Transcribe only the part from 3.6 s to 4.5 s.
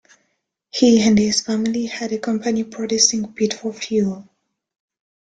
fuel.